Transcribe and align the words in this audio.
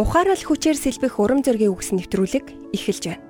Ухаарал 0.00 0.40
хүчээр 0.40 0.80
сэлбэх 0.80 1.20
урам 1.20 1.44
зоригийн 1.44 1.76
үгс 1.76 1.92
нэвтрүүлэг 1.92 2.72
эхэлж 2.72 3.04
байна. 3.04 3.24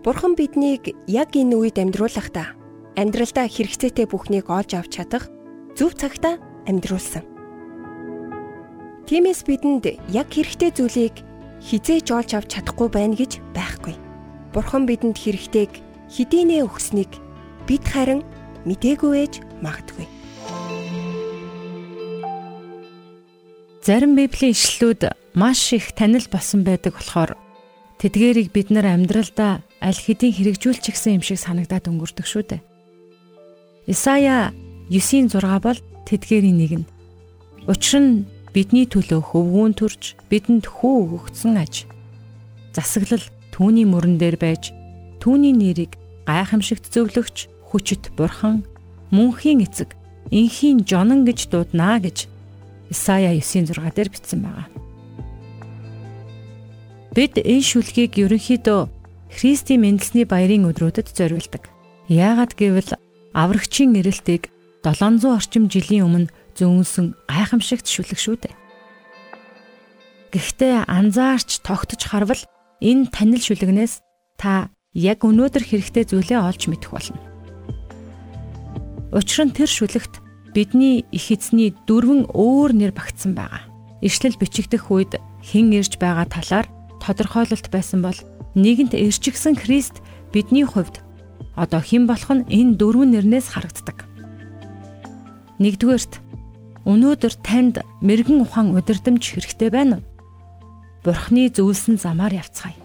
Бурхан 0.00 0.40
биднийг 0.40 0.96
яг 1.04 1.36
энэ 1.36 1.60
үед 1.60 1.76
амьдруулахдаа 1.76 2.56
амьдралдаа 2.96 3.44
хэрэгцээтэй 3.52 4.08
бүхнийг 4.08 4.48
олж 4.48 4.72
авч 4.72 4.96
чадах 4.96 5.28
зөв 5.76 5.92
цагтаа 6.00 6.40
амьдруулсан. 6.64 7.28
Тиймээс 9.04 9.44
бидэнд 9.44 10.00
яг 10.16 10.32
хэрэгтэй 10.32 10.72
зүйлийг 10.72 11.20
хизээж 11.60 12.08
олж 12.08 12.30
авч 12.40 12.48
чадахгүй 12.56 12.88
байна 12.88 13.12
гэж 13.12 13.44
байхгүй. 13.52 14.00
Бурхан 14.56 14.88
бидэнд 14.88 15.20
хэрэгтэйг 15.20 15.72
хэдийнэ 16.08 16.64
өгснийг 16.64 17.20
бид 17.68 17.84
харин 17.84 18.24
мдээгүй 18.64 19.12
ээж 19.28 19.34
магадгүй. 19.60 20.13
Зарим 23.84 24.16
библийн 24.16 24.56
ишлэлүүд 24.56 25.12
маш 25.36 25.76
их 25.76 25.92
танил 25.92 26.24
болсон 26.32 26.64
байдаг 26.64 26.96
болохоор 26.96 27.36
тэдгэрийг 28.00 28.48
бид 28.48 28.72
нар 28.72 28.88
амьдралдаа 28.88 29.60
аль 29.84 30.00
хэдийн 30.00 30.32
хэрэгжүүлчих 30.32 30.96
гсэн 30.96 31.20
юм 31.20 31.22
шиг 31.28 31.36
санагдаад 31.36 31.92
өнгөрдөг 31.92 32.24
шүү 32.24 32.44
дээ. 32.48 32.64
Исая 33.84 34.56
9-6 34.88 35.36
бол 35.60 35.76
тэдгэрийн 36.08 36.56
нэг 36.56 36.72
нь. 36.80 36.88
Учир 37.68 38.00
нь 38.00 38.24
бидний 38.56 38.88
төлөө 38.88 39.20
хөвгүүн 39.20 39.76
төрж 39.76 40.16
бидэнд 40.32 40.64
хүү 40.64 40.94
өгөгдсөн 41.04 41.60
аж. 41.60 41.84
Засаглал 42.72 43.28
түүний 43.52 43.84
мөрөн 43.84 44.16
дээр 44.16 44.40
байж 44.40 44.72
түүний 45.20 45.52
нэрийг 45.52 46.00
гайхамшигт 46.24 46.88
зөвлөгч 46.88 47.52
хүчит 47.68 48.16
бурхан 48.16 48.64
мөнхийн 49.12 49.60
эцэг 49.60 49.92
инхийн 50.32 50.88
жонон 50.88 51.28
гэж 51.28 51.52
дууднаа 51.52 52.00
гэж 52.00 52.32
Исая 52.90 53.32
9-6 53.38 53.94
дээр 53.94 54.10
бичсэн 54.10 54.40
байгаа. 54.44 54.66
Бид 57.14 57.38
энэ 57.38 57.62
шүлгийг 57.62 58.18
ерөнхийдөө 58.18 58.90
Христийн 59.30 59.82
мэндэлсний 59.82 60.26
баярын 60.26 60.66
өдрүүдэд 60.70 61.14
зориулдаг. 61.14 61.70
Яагаад 62.10 62.58
гэвэл 62.58 62.98
аврагчийн 63.34 63.94
эрэлтийг 63.98 64.50
700 64.82 65.24
орчим 65.26 65.70
жилийн 65.70 66.06
өмнө 66.06 66.32
зөөнсөн 66.58 67.14
гайхамшигт 67.30 67.86
шүлэг 67.86 68.18
шүү 68.18 68.36
дээ. 68.42 68.54
Гэхдээ 70.34 70.90
анзаарч 70.90 71.62
тогтож 71.62 72.02
харвал 72.02 72.42
энэ 72.82 73.10
танил 73.14 73.42
шүлэгнээс 73.42 74.02
та 74.38 74.74
яг 74.94 75.22
өнөөдөр 75.22 75.62
хэрэгтэй 75.66 76.04
зүйлээ 76.10 76.40
олж 76.42 76.62
мэдэх 76.70 76.90
болно. 76.90 77.22
Учир 79.14 79.46
нь 79.46 79.54
тэр 79.54 79.70
шүлэгт 79.70 80.23
бидний 80.54 81.04
их 81.10 81.34
эзний 81.34 81.74
дөрвөн 81.84 82.30
өөр 82.30 82.70
нэр 82.72 82.92
багтсан 82.94 83.34
байгаа. 83.34 83.66
Ишлэл 84.00 84.38
бичигдэх 84.38 84.88
үед 84.94 85.18
хэн 85.42 85.74
ирж 85.74 85.98
байгаа 85.98 86.30
талаар 86.30 86.66
тодорхойлолт 87.02 87.68
байсан 87.74 88.06
бол 88.06 88.16
нэгэнт 88.54 88.94
ирчгсэн 88.94 89.58
Христ 89.58 89.98
бидний 90.30 90.62
хувьд 90.62 91.02
одоо 91.58 91.82
хэн 91.82 92.06
болох 92.06 92.30
нь 92.30 92.46
энэ 92.46 92.78
дөрвөн 92.78 93.10
нэрнээс 93.18 93.50
харагддаг. 93.50 94.06
Нэгдүгээрт 95.58 96.22
өнөөдөр 96.86 97.34
танд 97.42 97.82
мэрэгэн 97.98 98.42
ухаан 98.46 98.78
удирдамж 98.78 99.22
хэрэгтэй 99.22 99.70
байна 99.74 99.98
уу? 99.98 100.06
Бурхны 101.04 101.50
зөвлөсөн 101.50 101.98
замаар 101.98 102.32
явцгаая. 102.38 102.78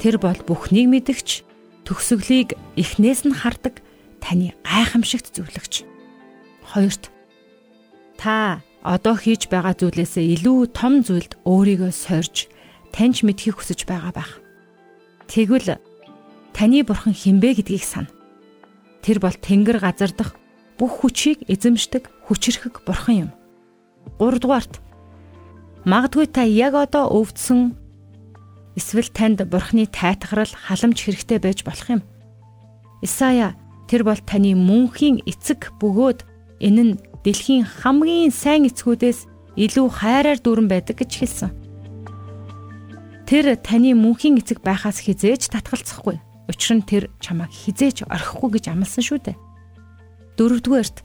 Тэр 0.00 0.16
бол 0.16 0.38
бүхнийг 0.48 0.88
мэдгч, 0.88 1.44
төгсгөлийг 1.84 2.56
эхнээс 2.80 3.28
нь 3.28 3.36
хардаг 3.36 3.84
таны 4.24 4.56
гайхамшигт 4.64 5.36
зөвлөгч. 5.36 5.84
Хоёрт 6.70 7.10
та 8.14 8.62
одоо 8.86 9.18
хийж 9.18 9.50
байгаа 9.50 9.74
зүйлээсээ 9.74 10.38
илүү 10.38 10.70
том 10.70 11.02
зүйлд 11.02 11.34
өөрийгөө 11.42 11.90
сорж 11.90 12.46
таньж 12.94 13.26
мэдхийг 13.26 13.58
хүсэж 13.58 13.90
байгаа 13.90 14.14
байх. 14.14 14.38
Тэгвэл 15.26 15.82
таны 16.54 16.86
бурхан 16.86 17.10
хинбэ 17.10 17.58
гэдгийг 17.58 17.82
сана. 17.82 18.10
Тэр 19.02 19.18
бол 19.18 19.34
тэнгэр 19.34 19.82
газар 19.82 20.14
дах 20.14 20.38
бүх 20.78 21.02
хүчийг 21.02 21.42
эзэмшдэг 21.50 22.06
хүчрхэг 22.30 22.86
бурхан 22.86 23.28
юм. 23.28 23.30
3 24.22 24.38
дугаарт 24.38 24.78
магадгүй 25.84 26.26
та 26.30 26.46
яг 26.46 26.78
одоо 26.78 27.10
өвдсөн 27.10 27.74
эсвэл 28.78 29.10
танд 29.10 29.42
бурхны 29.44 29.90
тайтгарал 29.90 30.54
халамж 30.54 30.98
хэрэгтэй 31.02 31.38
байж 31.42 31.66
болох 31.66 31.88
юм. 31.88 32.02
Исая 33.02 33.56
тэр 33.88 34.06
бол 34.06 34.20
таны 34.22 34.54
мөнхийн 34.54 35.24
эцэг 35.26 35.72
бөгөөд 35.80 36.29
энэ 36.60 36.82
нь 36.84 36.92
дэлхийн 37.24 37.64
хамгийн 37.64 38.32
сайн 38.32 38.68
эцгүүдээс 38.68 39.26
илүү 39.56 39.86
хайраар 39.90 40.38
дүүрэн 40.40 40.68
байдаг 40.68 41.00
гэж 41.00 41.10
хэлсэн. 41.16 41.50
Тэр 43.28 43.56
таны 43.60 43.94
мөнхийн 43.94 44.40
эцэг 44.40 44.60
байхаас 44.64 45.00
хизээж 45.04 45.50
татгалцахгүй. 45.50 46.20
Учир 46.50 46.72
нь 46.76 46.86
тэр 46.86 47.10
чамайг 47.22 47.54
хизээж 47.54 48.08
орхихгүй 48.10 48.58
гэж 48.58 48.64
амласан 48.74 49.04
шүү 49.06 49.18
дээ. 49.22 49.36
Дөрөвдүгээрт 50.34 50.96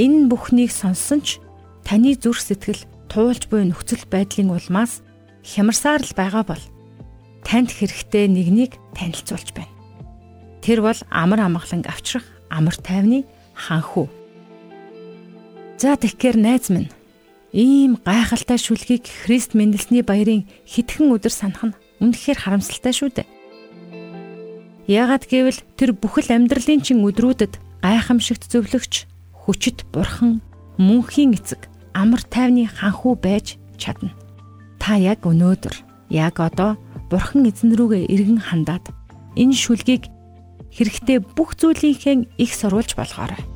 энэ 0.00 0.32
бүхнийг 0.32 0.72
сонссон 0.72 1.20
ч 1.20 1.42
таны 1.84 2.16
зүрх 2.16 2.40
сэтгэл 2.40 2.88
туулж 3.12 3.52
буй 3.52 3.68
нөхцөл 3.68 4.08
байдлын 4.08 4.48
улмаас 4.48 5.04
хямарсаар 5.44 6.00
л 6.00 6.16
байгаа 6.16 6.44
бол 6.46 6.64
танд 7.44 7.68
хэрэгтэй 7.68 8.30
нэгнийг 8.32 8.80
танилцуулж 8.96 9.52
байна. 9.52 9.74
Тэр 10.64 10.80
бол 10.80 10.96
амар 11.10 11.44
амгалан 11.44 11.84
авчрах 11.84 12.24
амар 12.48 12.78
тайвны 12.80 13.28
ханхүү. 13.52 14.21
За 15.82 15.98
тэгэхээр 15.98 16.38
найз 16.38 16.70
минь 16.70 16.94
Ийм 17.50 17.98
гайхалтай 18.06 18.54
шүлгийг 18.54 19.02
Христ 19.02 19.58
мэндэлсний 19.58 20.06
баярын 20.06 20.46
хитгэн 20.62 21.10
өдөр 21.10 21.34
санах 21.34 21.74
нь 21.74 21.78
үнэхээр 21.98 22.38
харамсалтай 22.38 22.94
шүү 22.94 23.10
дээ. 23.10 23.26
Яагад 24.86 25.26
гэвэл 25.26 25.58
тэр 25.74 25.90
бүхэл 25.98 26.38
амьдралын 26.38 26.86
чин 26.86 27.02
өдрүүдэд 27.02 27.58
гайхамшигт 27.82 28.46
зөвлөгч, 28.46 29.10
хүчит 29.34 29.82
бурхан, 29.90 30.38
мөнхийн 30.78 31.34
эцэг, 31.34 31.66
амар 31.98 32.22
тайвны 32.30 32.70
ханхүү 32.70 33.18
байж 33.18 33.58
чадна. 33.74 34.14
Та 34.78 34.94
яг 35.02 35.26
өнөөдөр, 35.26 35.74
яг 36.14 36.38
одоо 36.38 36.78
бурхан 37.10 37.50
эзэн 37.50 37.74
рүүгээ 37.74 38.06
эргэн 38.06 38.38
хандаад 38.38 38.86
энэ 39.34 39.58
шүлгийг 39.58 40.06
хэрэгтэй 40.70 41.18
бүх 41.18 41.58
зүйлийнхээ 41.58 42.38
их 42.38 42.54
сурвалж 42.54 42.94
болгоорой. 42.94 43.51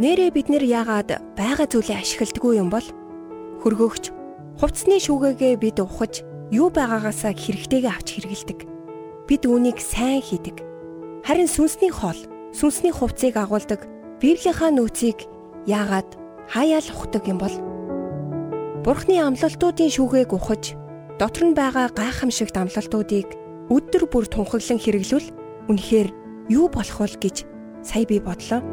Нэрээ 0.00 0.32
бид 0.32 0.48
нэр 0.48 0.64
яагаад 0.64 1.36
байгаа 1.36 1.68
зүйлээ 1.68 2.00
ашигладаггүй 2.00 2.56
юм 2.56 2.72
бол 2.72 2.86
хөргөөгч 3.60 4.04
хувцсны 4.56 4.96
шүүгээгээ 4.96 5.60
бид 5.60 5.76
ухаж 5.84 6.24
юу 6.48 6.72
байгаагаасаа 6.72 7.36
хэрэгтэйгээ 7.36 7.92
авч 7.92 8.08
хэрэгэлдэг. 8.16 8.60
Бид 9.28 9.42
үүнийг 9.44 9.76
сайн 9.76 10.24
хийдэг. 10.24 10.64
Харин 11.20 11.52
сүнсний 11.52 11.92
хоол, 11.92 12.16
сүнсний 12.56 12.96
хувцсыг 12.96 13.36
агуулдаг 13.36 13.84
Библийн 14.24 14.80
нөөцийг 14.80 15.28
яагаад 15.68 16.16
хаяал 16.48 16.88
ухдаг 16.96 17.28
юм 17.28 17.36
бол 17.36 17.52
Бурхны 18.80 19.20
амлалтуудын 19.20 19.92
шүүгээг 19.92 20.32
ухаж 20.32 20.80
дотор 21.20 21.44
нь 21.44 21.52
байгаа 21.52 21.92
гайхамшигт 21.92 22.56
амлалтуудыг 22.56 23.36
өдөр 23.68 24.08
бүр 24.08 24.24
тунхаглан 24.32 24.80
хэрэглүүл 24.80 25.28
үнэхээр 25.68 26.08
юу 26.48 26.72
болох 26.72 27.04
вэ 27.04 27.20
гэж 27.20 27.44
сая 27.84 28.08
би 28.08 28.16
бодлоо. 28.16 28.64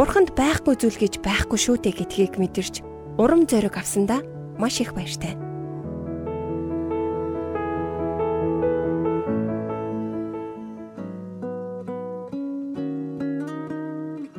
Бурханд 0.00 0.32
байхгүй 0.32 0.80
зүйл 0.80 0.96
гэж 0.96 1.20
байхгүй 1.20 1.60
шүү 1.60 1.76
дээ 1.84 1.92
гэдгийг 2.00 2.40
мэдэрч 2.40 2.80
урам 3.20 3.44
зориг 3.44 3.76
авсандаа 3.76 4.24
маш 4.56 4.80
их 4.80 4.96
баяртай. 4.96 5.36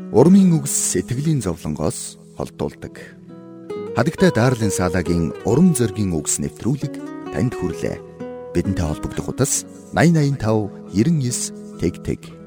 Урмын 0.09 0.57
үгс 0.57 0.73
сэтгэлийн 0.97 1.45
зовлонгоос 1.45 2.17
холдуулдаг. 2.41 2.97
Хадагтай 3.93 4.33
Дарлин 4.33 4.73
Салагийн 4.73 5.29
урам 5.45 5.77
зоригийн 5.77 6.17
үгс 6.17 6.41
нэвтрүүлэг 6.41 6.97
танд 7.37 7.53
хүрлээ. 7.53 8.01
Бидэнтэй 8.57 8.81
холбогдох 8.89 9.29
утас 9.29 9.69
8085 9.93 10.73
99 10.89 11.77
тэг 11.77 12.01
тэг 12.01 12.40